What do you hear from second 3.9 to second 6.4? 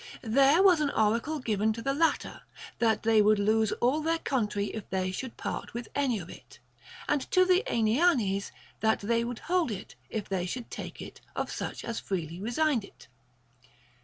their country if they should part with any of